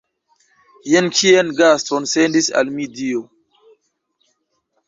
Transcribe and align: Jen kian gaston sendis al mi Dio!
Jen 0.91 1.09
kian 1.19 1.51
gaston 1.59 2.09
sendis 2.13 2.49
al 2.63 2.73
mi 2.79 2.89
Dio! 2.97 3.23